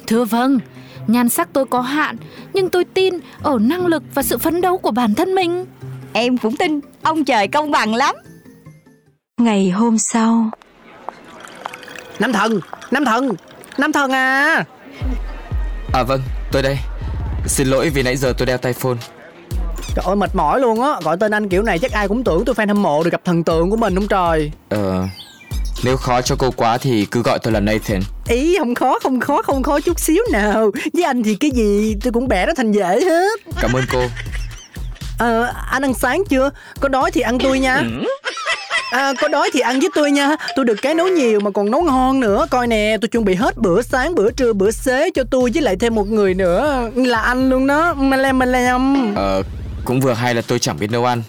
[0.07, 0.59] Thưa vâng.
[1.07, 2.17] Nhan sắc tôi có hạn
[2.53, 5.65] Nhưng tôi tin ở năng lực và sự phấn đấu của bản thân mình.
[6.13, 6.81] Em cũng tin.
[7.03, 8.15] Ông trời công bằng lắm.
[9.41, 10.51] Ngày hôm sau
[12.23, 13.29] Nam thần Nam thần
[13.79, 14.65] Nam thần à.
[15.93, 16.79] À vâng, tôi đây.
[17.47, 18.97] Xin lỗi vì nãy giờ tôi đeo tai phone.
[19.95, 20.91] Trời ơi mệt mỏi luôn á.
[21.05, 23.21] Gọi tên anh kiểu này chắc ai cũng tưởng tôi fan hâm mộ Được gặp
[23.25, 24.53] thần tượng của mình không trời?
[24.69, 25.07] Ờ
[25.85, 28.01] Nếu khó cho cô quá thì cứ gọi tôi là Nathan.
[28.29, 30.71] Ý không khó không khó không khó chút xíu nào.
[30.93, 33.41] Với anh thì cái gì tôi cũng bẻ nó thành dễ hết.
[33.61, 34.03] Cảm ơn cô.
[35.19, 36.51] Ờ anh ăn sáng chưa?
[36.81, 37.83] Có đói thì ăn tôi nha
[38.93, 40.37] À, có đói thì ăn với tôi nha.
[40.57, 42.47] Tôi được cái nấu nhiều mà còn nấu ngon nữa.
[42.51, 45.63] Coi nè tôi chuẩn bị hết bữa sáng bữa trưa bữa xế cho tôi Với
[45.63, 46.91] lại thêm một người nữa.
[46.95, 47.95] Là anh luôn đó.
[47.95, 49.15] Mà lem mà lem.
[49.15, 49.43] Ờ
[49.85, 51.23] Cũng vừa hay là tôi chẳng biết nấu ăn.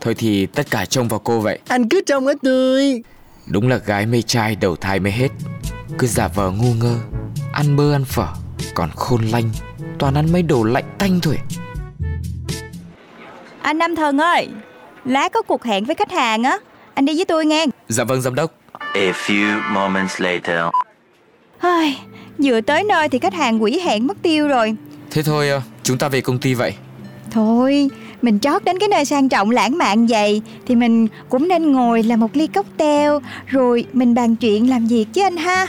[0.00, 1.58] Thôi thì tất cả trông vào cô vậy.
[1.68, 3.02] Anh cứ trông ở tôi.
[3.46, 5.28] Đúng là gái mê trai đầu thai mê hết.
[5.98, 6.94] Cứ giả vờ ngu ngơ
[7.52, 8.26] Ăn bơ ăn phở
[8.74, 9.50] Còn khôn lanh.
[9.98, 11.38] Toàn ăn mấy đồ lạnh tanh thôi.
[13.62, 14.48] Anh Nam Thần ơi
[15.04, 16.58] Lát có cuộc hẹn với khách hàng á
[16.98, 17.66] Anh đi với tôi nghe.
[17.88, 18.52] Dạ vâng giám đốc.
[18.94, 20.60] A few moments later.
[21.58, 22.00] Ai,
[22.38, 24.76] Vừa tới nơi thì khách hàng quỷ hẹn mất tiêu rồi.
[25.10, 26.74] Thế thôi ờ, chúng ta về công ty vậy.
[27.30, 27.90] Thôi,
[28.22, 32.02] mình chót đến cái nơi sang trọng lãng mạn vậy Thì mình cũng nên ngồi
[32.02, 33.10] làm một ly cocktail
[33.46, 35.66] Rồi mình bàn chuyện làm việc chứ anh ha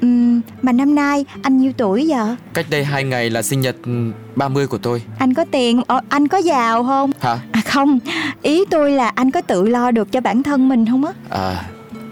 [0.00, 2.36] Ừm, Mà năm nay anh nhiêu tuổi giờ?
[2.54, 6.00] Cách đây hai ngày là sinh nhật ừ, 30 của tôi Anh có tiền, ờ,
[6.08, 7.10] anh có giàu không?
[7.20, 7.38] Hả?
[7.52, 7.98] À không,
[8.42, 11.12] ý tôi là anh có tự lo được cho bản thân mình không á?
[11.30, 11.64] À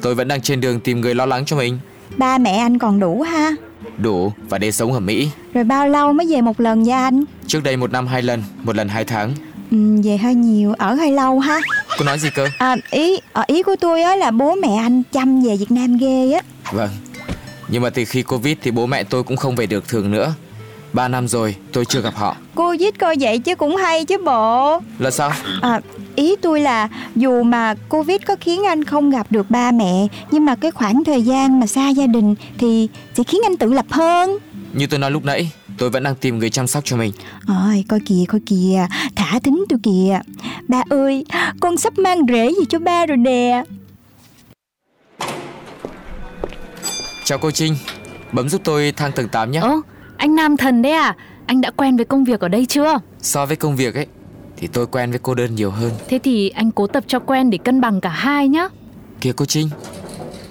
[0.03, 1.79] Tôi vẫn đang trên đường tìm người lo lắng cho mình
[2.17, 3.51] Ba mẹ anh còn đủ ha
[3.99, 7.25] Đủ và để sống ở Mỹ Rồi bao lâu mới về một lần nha anh?
[7.47, 9.33] Trước đây một năm hai lần Một lần hai tháng
[9.71, 11.61] Ừm, về hơi nhiều, ở hơi lâu ha
[11.99, 12.49] Cô nói gì cơ?
[12.59, 15.97] À, ý ở ý của tôi á là bố mẹ anh chăm về Việt Nam
[15.97, 16.41] ghê á.
[16.73, 16.91] Vâng
[17.69, 20.35] Nhưng mà từ khi Covid thì bố mẹ tôi cũng không về được thường nữa
[20.93, 24.17] Ba năm rồi tôi chưa gặp họ Cô viết coi vậy chứ cũng hay chứ
[24.25, 24.81] bộ.
[24.99, 25.33] Là sao?
[25.63, 25.81] À,
[26.17, 30.45] ý tôi là dù mà Covid có khiến anh không gặp được ba mẹ nhưng
[30.45, 33.87] mà cái khoảng thời gian mà xa gia đình thì sẽ khiến anh tự lập
[33.91, 34.39] hơn.
[34.73, 37.13] Như tôi nói lúc nãy Tôi vẫn đang tìm người chăm sóc cho mình
[37.49, 40.21] Ôi, coi kìa, coi kìa, thả thính tôi kìa.
[40.69, 41.25] Ba ơi,
[41.61, 43.65] con sắp mang rễ gì cho ba rồi nè.
[47.27, 47.77] Chào cô Trinh.
[48.33, 49.59] Bấm giúp tôi thang tầng 8 nhé.
[49.59, 49.81] Ơ,
[50.17, 51.17] anh Nam Thần đấy à?
[51.47, 52.99] Anh đã quen với công việc ở đây chưa?
[53.23, 54.07] So với công việc ấy
[54.57, 55.93] Thì tôi quen với cô đơn nhiều hơn.
[56.09, 58.69] Thế thì anh cố tập cho quen để cân bằng cả hai nhá.
[59.21, 59.71] Kìa cô Trinh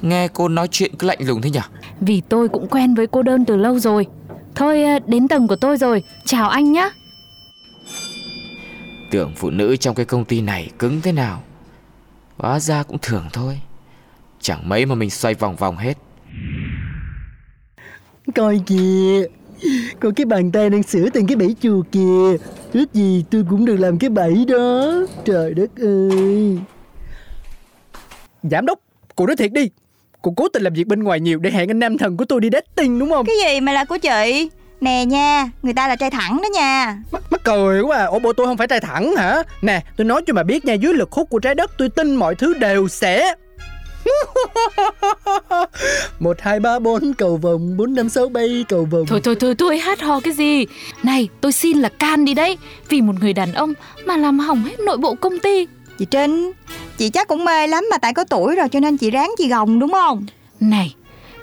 [0.01, 1.59] Nghe cô nói chuyện cứ lạnh lùng thế nhỉ?
[2.01, 4.05] Vì tôi cũng quen với cô đơn từ lâu rồi.
[4.55, 6.03] Thôi ờ, đến tầng của tôi rồi.
[6.25, 6.89] Chào anh nhá.
[9.11, 11.41] Tưởng phụ nữ trong cái công ty này cứng thế nào?
[12.37, 13.61] Hóa ra cũng thường thôi.
[14.41, 15.97] Chẳng mấy mà mình xoay vòng vòng hết
[18.35, 19.25] Coi kìa.
[19.99, 22.37] Còn cái bàn tay đang sửa từng cái bẫy chùa kìa.
[22.73, 24.93] Ước gì tôi cũng được làm cái bẫy đó.
[25.25, 26.57] Trời đất ơi.
[28.43, 28.79] Giám đốc
[29.15, 29.69] Cô nói thiệt đi.
[30.21, 32.41] Cô cố tình làm việc bên ngoài nhiều Để hẹn anh nam thần của tôi
[32.41, 33.25] đi dating đúng không?
[33.25, 34.49] Cái gì mà là của chị?
[34.81, 36.97] Nè nha, người ta là trai thẳng đó nha.
[37.11, 38.05] Mắc, mắc cười quá à.
[38.05, 39.43] Ủa bộ tôi không phải trai thẳng hả?
[39.61, 42.15] Nè tôi nói cho mà biết nha Dưới lực hút của trái đất tôi tin
[42.15, 43.35] mọi thứ đều sẽ
[46.19, 49.05] một hai ba bốn cầu vồng bốn năm sáu bay cầu vồng.
[49.05, 50.65] Thôi thôi thôi thôi hát hò cái gì?
[51.03, 52.57] Này tôi xin là can đi đấy.
[52.89, 53.73] Vì một người đàn ông
[54.05, 55.67] mà làm hỏng hết nội bộ công ty.
[55.99, 56.51] Chị Trinh,
[56.97, 59.49] chị chắc cũng mê lắm mà tại có tuổi rồi cho nên chị ráng chị
[59.49, 60.25] gồng đúng không?
[60.59, 60.95] Này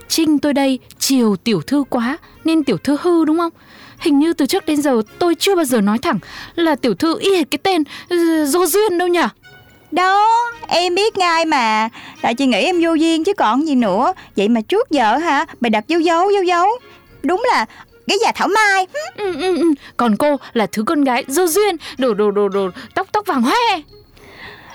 [0.09, 3.53] Trinh tôi đây chiều tiểu thư quá Nên tiểu thư hư đúng không?
[3.99, 6.19] Hình như từ trước đến giờ tôi chưa bao giờ nói thẳng
[6.55, 9.21] Là tiểu thư y hệt cái tên uh, Dô Duyên đâu nhỉ
[9.93, 11.89] Đó, em biết ngay mà.
[12.23, 14.13] Tại chị nghĩ em vô duyên chứ còn gì nữa.
[14.37, 16.69] Vậy mà trước giờ hả, mày đặt dấu dấu dấu dấu.
[17.23, 17.67] Đúng là
[18.07, 19.73] cái già thảo mai ừ, ừ, ừ.
[19.97, 23.43] Còn cô là thứ con gái Dô Duyên Đồ đồ đồ đồ tóc tóc vàng
[23.43, 23.81] hoe.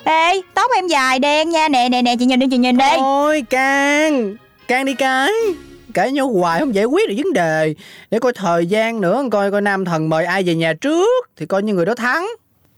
[0.04, 1.70] Ê, tóc em dài đen nha.
[1.70, 2.86] Nè nè nè, chị nhìn đi, chị nhìn đi.
[2.98, 4.36] Ôi Can
[4.68, 5.32] Can đi cái.
[5.94, 7.76] Cãi nhau hoài không giải quyết được vấn đề.
[8.12, 11.46] Để coi thời gian nữa Coi coi nam thần mời ai về nhà trước Thì
[11.46, 12.28] coi như người đó thắng.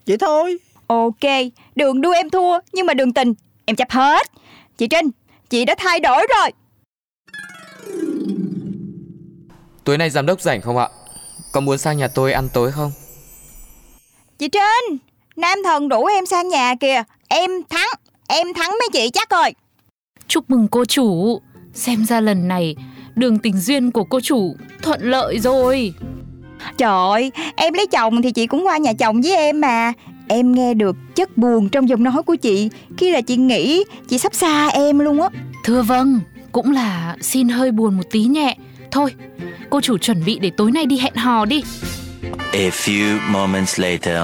[0.07, 0.57] Vậy thôi
[0.89, 1.29] Ok,
[1.75, 3.33] đường đua em thua Nhưng mà đường tình
[3.65, 4.27] em chấp hết.
[4.77, 5.09] Chị Trinh,
[5.49, 6.51] chị đã thay đổi rồi.
[9.83, 10.89] Tối nay giám đốc rảnh không ạ?
[11.51, 12.91] Có muốn sang nhà tôi ăn tối không?
[14.37, 14.97] Chị Trinh
[15.35, 17.03] Nam thần đủ em sang nhà kìa.
[17.27, 17.89] Em thắng
[18.27, 19.53] Em thắng mấy chị chắc rồi.
[20.27, 21.41] Chúc mừng cô chủ.
[21.73, 22.75] Xem ra lần này
[23.15, 25.93] đường tình duyên của cô chủ thuận lợi rồi.
[26.77, 29.93] Trời ơi Em lấy chồng thì chị cũng qua nhà chồng với em mà
[30.31, 34.17] Em nghe được chất buồn trong giọng nói của chị Khi là chị nghĩ chị
[34.17, 35.29] sắp xa em luôn á.
[35.65, 36.19] Thưa vâng
[36.51, 38.57] Cũng là xin hơi buồn một tí nhẹ.
[38.91, 39.13] Thôi
[39.69, 41.63] cô chủ chuẩn bị để tối nay đi hẹn hò đi.
[42.51, 44.21] A few moments later.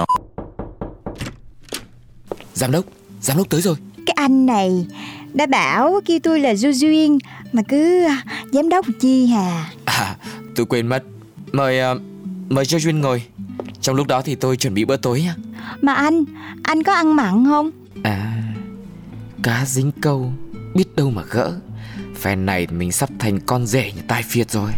[2.54, 2.84] Giám đốc,
[3.20, 3.76] giám đốc tới rồi.
[4.06, 4.86] Cái anh này
[5.34, 7.18] đã bảo kêu tôi là Du Duyên
[7.52, 9.70] Mà cứ à, giám đốc chi hà.
[9.84, 10.16] À,
[10.56, 11.02] tôi quên mất.
[11.52, 11.98] Mời, ờ,
[12.48, 13.22] mời cho Duyên ngồi
[13.80, 15.34] Trong lúc đó thì tôi chuẩn bị bữa tối nha
[15.82, 16.24] Mà anh,
[16.62, 17.70] anh có ăn mặn không?
[18.02, 18.42] À,
[19.42, 20.32] cá dính câu
[20.74, 21.52] Biết đâu mà gỡ.
[22.14, 24.70] Phen này mình sắp thành con rể như tai phiệt rồi.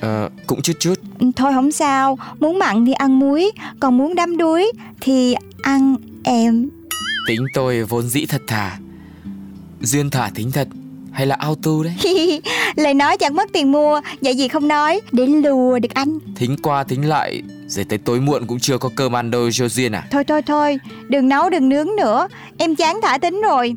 [0.00, 0.94] Ờ, cũng chút chút.
[1.36, 6.68] Thôi không sao, muốn mặn thì ăn muối Còn muốn đắm đuối thì ăn em.
[7.28, 8.78] Tính tôi vốn dĩ thật thà.
[9.80, 10.68] Duyên thả thính thật
[11.12, 11.94] Hay là auto đấy?
[12.76, 15.00] Lời nói chẳng mất tiền mua Vậy gì không nói.
[15.12, 16.18] Để lùa được anh.
[16.36, 19.92] Thính qua thính lại Rồi tới tối muộn cũng chưa có cơm ăn đâu Duyên
[19.92, 20.04] à.
[20.10, 22.28] Thôi thôi thôi Đừng nấu đừng nướng nữa.
[22.58, 23.74] Em chán thả tính rồi.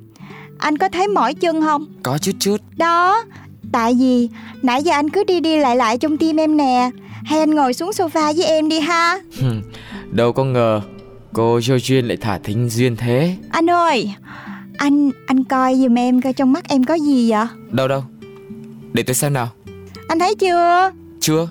[0.57, 1.85] Anh có thấy mỏi chân không?
[2.03, 2.57] Có chút chút.
[2.77, 3.23] Đó
[3.71, 4.29] Tại vì
[4.61, 6.89] nãy giờ anh cứ đi đi lại lại trong tim em nè.
[7.25, 9.19] Hay anh ngồi xuống sofa với em đi ha.
[10.11, 10.81] Đâu có ngờ
[11.33, 13.35] Cô Duyên lại thả thính Duyên thế.
[13.49, 14.13] Anh ơi
[14.77, 17.45] Anh anh coi giùm em coi trong mắt em có gì vậy?
[17.71, 18.03] Đâu đâu.
[18.93, 19.49] Để tôi xem nào.
[20.07, 20.91] Anh thấy chưa?
[21.19, 21.49] Chưa.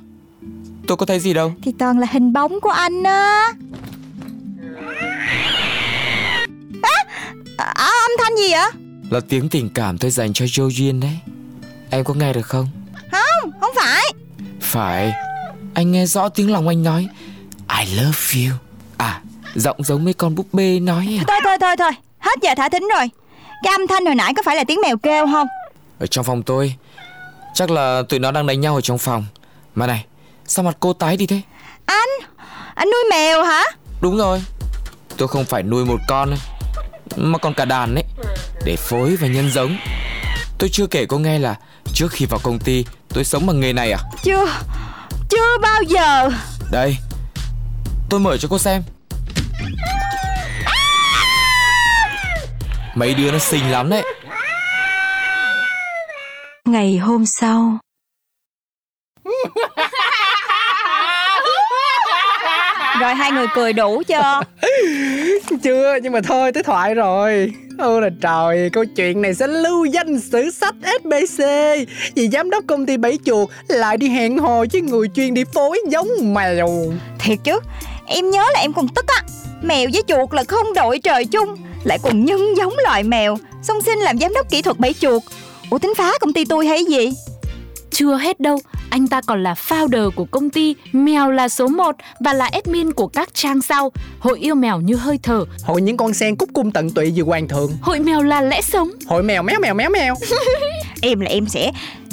[0.86, 1.52] Tôi có thấy gì đâu.
[1.62, 3.52] Thì toàn là hình bóng của anh á.
[6.82, 7.04] À,
[7.56, 8.70] à, âm thanh gì vậy?
[9.10, 11.18] Là tiếng tình cảm tôi dành cho Jo Duyên đấy.
[11.90, 12.68] Em có nghe được không?
[13.12, 14.02] Không không phải.
[14.60, 15.12] Phải.
[15.74, 17.08] Anh nghe rõ tiếng lòng anh nói.
[17.80, 18.56] I love you.
[18.96, 19.20] À
[19.54, 21.24] giọng giống mấy con búp bê nói à.
[21.28, 21.90] Thôi thôi thôi thôi
[22.24, 23.10] Hết giờ thả thính rồi.
[23.62, 25.46] Cái âm thanh hồi nãy có phải là tiếng mèo kêu không?
[25.98, 26.74] Ở trong phòng tôi
[27.54, 29.26] Chắc là tụi nó đang đánh nhau ở trong phòng.
[29.74, 30.04] Mà này
[30.46, 31.40] Sao mặt cô tái đi thế?
[31.86, 32.08] Anh
[32.74, 33.62] Anh nuôi mèo hả?
[34.00, 34.42] Đúng rồi.
[35.16, 36.38] Tôi không phải nuôi một con ấy,
[37.16, 38.04] Mà còn cả đàn ấy
[38.64, 39.76] Để phối và nhân giống.
[40.58, 41.54] Tôi chưa kể cô nghe là
[41.94, 43.98] Trước khi vào công ty Tôi sống bằng nghề này à?
[44.22, 44.46] Chưa
[45.30, 46.30] Chưa bao giờ.
[46.72, 46.96] Đây
[48.10, 48.82] Tôi mở cho cô xem
[52.94, 54.02] Mấy đứa nó xinh lắm đấy.
[56.64, 57.78] Ngày hôm sau.
[63.00, 64.40] Rồi hai người cười đủ chưa?
[65.62, 67.52] Chưa nhưng mà thôi tới thoại rồi.
[67.78, 71.44] Ôi là trời Câu chuyện này sẽ lưu danh sử sách SBC
[72.14, 75.44] Vì giám đốc công ty Bảy Chuột Lại đi hẹn hò với người chuyên đi
[75.54, 76.68] phối giống mèo.
[77.18, 77.60] Thiệt chứ
[78.06, 79.22] Em nhớ là em còn tức á.
[79.62, 83.38] Mèo với chuột là không đội trời chung Lại còn nhân giống loài mèo.
[83.62, 85.22] Xong xin làm giám đốc kỹ thuật bẫy chuột.
[85.70, 87.10] Ủa tính phá công ty tôi hay gì?
[87.90, 88.58] Chưa hết đâu,
[88.90, 92.92] anh ta còn là founder của công ty Mèo là số 1 và là admin
[92.92, 93.92] của các trang sau.
[94.18, 97.22] Hội yêu mèo như hơi thở, Hội những con sen cúc cung tận tụy vì
[97.22, 98.90] hoàng thượng hội mèo là lẽ sống.
[99.06, 100.14] Hội mèo méo mèo méo mèo.
[101.02, 101.72] Em là em sẽ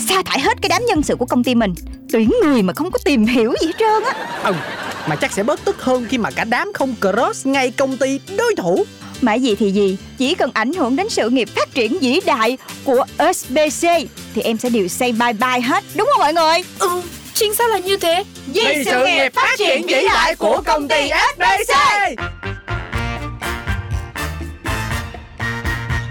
[0.09, 1.73] sa thải hết cái đám nhân sự của công ty mình.
[2.13, 4.41] Tuyển người mà không có tìm hiểu gì hết trơn á.
[4.43, 4.53] Ừ
[5.07, 8.19] Mà chắc sẽ bớt tức hơn khi mà cả đám không cross ngay công ty
[8.37, 8.83] đối thủ
[9.21, 12.57] Mà gì thì gì Chỉ cần ảnh hưởng đến sự nghiệp phát triển vĩ đại
[12.83, 13.05] của
[13.35, 13.87] SBC
[14.35, 15.83] Thì em sẽ đều say bye bye hết.
[15.95, 16.63] Đúng không mọi người?
[16.79, 17.01] Ừ,
[17.33, 18.23] chính xác là như thế?
[18.47, 21.75] Vì sự nghiệp phát triển vĩ đại của công ty SBC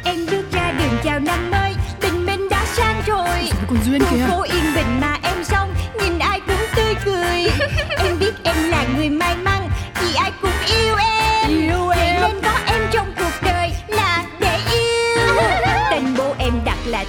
[0.04, 3.50] Em bước ra đường chào năm mới Tình mình đã sang rồi.
[3.68, 7.50] Còn Duyên Khu phố yên bình mà em sống Nhìn ai cũng tươi cười.
[8.04, 9.68] Em biết em là người may mắn
[10.02, 11.09] Vì ai cũng yêu em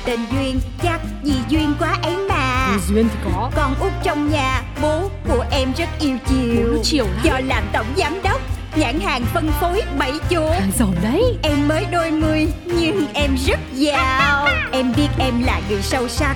[0.06, 2.78] tên Duyên Chắc vì duyên quá ấy mà.
[2.88, 3.52] Duyên thì có.
[3.56, 6.74] Con út trong nhà Bố của em rất yêu chiều.
[6.76, 7.22] Bố chiều lắm.
[7.24, 8.42] Do làm tổng giám đốc
[8.76, 11.24] Nhãn hàng phân phối bảy chuột giàu đấy.
[11.44, 14.48] Em mới đôi mươi nhưng em rất giàu.
[14.72, 16.36] Em biết em là người sâu sắc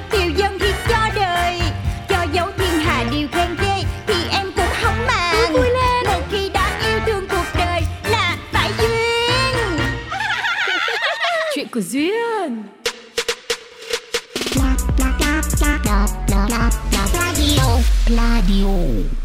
[11.71, 12.69] Fokussieren.
[17.15, 17.79] Pladio.
[18.05, 19.20] Pladio.